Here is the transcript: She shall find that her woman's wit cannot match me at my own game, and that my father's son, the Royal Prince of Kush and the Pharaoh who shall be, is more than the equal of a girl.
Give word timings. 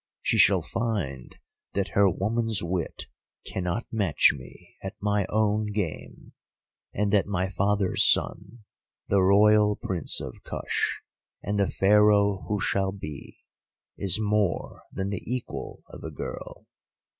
She 0.23 0.39
shall 0.39 0.63
find 0.63 1.37
that 1.73 1.89
her 1.89 2.09
woman's 2.09 2.63
wit 2.63 3.03
cannot 3.45 3.85
match 3.91 4.31
me 4.33 4.75
at 4.81 4.95
my 4.99 5.27
own 5.29 5.67
game, 5.71 6.33
and 6.91 7.13
that 7.13 7.27
my 7.27 7.47
father's 7.47 8.11
son, 8.11 8.63
the 9.09 9.21
Royal 9.21 9.75
Prince 9.75 10.19
of 10.19 10.41
Kush 10.43 11.01
and 11.43 11.59
the 11.59 11.67
Pharaoh 11.67 12.45
who 12.47 12.59
shall 12.59 12.91
be, 12.91 13.41
is 13.95 14.17
more 14.19 14.81
than 14.91 15.11
the 15.11 15.21
equal 15.23 15.83
of 15.89 16.03
a 16.03 16.09
girl. 16.09 16.65